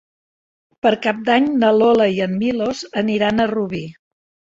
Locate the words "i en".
2.13-2.33